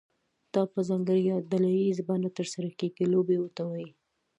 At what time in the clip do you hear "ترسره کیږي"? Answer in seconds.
2.37-3.05